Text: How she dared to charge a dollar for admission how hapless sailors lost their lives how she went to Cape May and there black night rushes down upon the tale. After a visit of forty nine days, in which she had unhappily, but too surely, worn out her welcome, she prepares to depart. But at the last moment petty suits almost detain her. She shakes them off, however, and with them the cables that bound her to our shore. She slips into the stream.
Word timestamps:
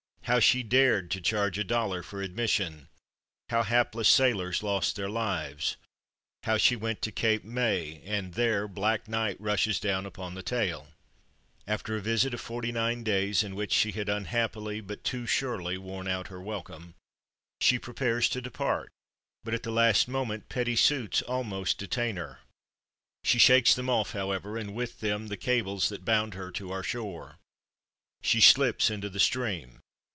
How 0.25 0.39
she 0.39 0.63
dared 0.63 1.11
to 1.11 1.19
charge 1.19 1.57
a 1.57 1.63
dollar 1.65 2.01
for 2.01 2.21
admission 2.21 2.87
how 3.49 3.63
hapless 3.63 4.07
sailors 4.07 4.63
lost 4.63 4.95
their 4.95 5.09
lives 5.09 5.75
how 6.43 6.55
she 6.57 6.75
went 6.77 7.01
to 7.01 7.11
Cape 7.11 7.43
May 7.43 8.01
and 8.05 8.35
there 8.35 8.65
black 8.65 9.09
night 9.09 9.35
rushes 9.41 9.77
down 9.77 10.05
upon 10.05 10.33
the 10.35 10.41
tale. 10.43 10.87
After 11.67 11.97
a 11.97 12.01
visit 12.01 12.33
of 12.33 12.39
forty 12.39 12.71
nine 12.71 13.03
days, 13.03 13.43
in 13.43 13.55
which 13.55 13.73
she 13.73 13.91
had 13.91 14.07
unhappily, 14.07 14.79
but 14.79 15.03
too 15.03 15.25
surely, 15.27 15.77
worn 15.77 16.07
out 16.07 16.29
her 16.29 16.39
welcome, 16.39 16.93
she 17.59 17.77
prepares 17.77 18.29
to 18.29 18.39
depart. 18.41 18.89
But 19.43 19.53
at 19.53 19.63
the 19.63 19.69
last 19.71 20.07
moment 20.07 20.47
petty 20.47 20.77
suits 20.77 21.21
almost 21.23 21.77
detain 21.77 22.15
her. 22.15 22.39
She 23.25 23.37
shakes 23.39 23.73
them 23.75 23.89
off, 23.89 24.13
however, 24.13 24.55
and 24.57 24.73
with 24.73 25.01
them 25.01 25.27
the 25.27 25.35
cables 25.35 25.89
that 25.89 26.05
bound 26.05 26.35
her 26.35 26.51
to 26.51 26.71
our 26.71 26.83
shore. 26.83 27.37
She 28.23 28.39
slips 28.39 28.89
into 28.89 29.09
the 29.09 29.19
stream. 29.19 29.79